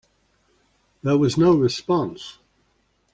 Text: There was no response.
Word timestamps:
There 1.03 1.19
was 1.19 1.37
no 1.37 1.53
response. 1.55 2.39